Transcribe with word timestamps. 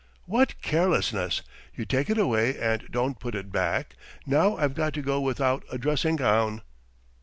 "What 0.25 0.59
carelessness! 0.63 1.43
You 1.75 1.85
take 1.85 2.09
it 2.09 2.17
away 2.17 2.57
and 2.57 2.87
don't 2.89 3.19
put 3.19 3.35
it 3.35 3.51
back 3.51 3.95
now 4.25 4.57
I've 4.57 4.73
to 4.73 5.01
go 5.03 5.21
without 5.21 5.63
a 5.71 5.77
dressing 5.77 6.15
gown!" 6.15 6.63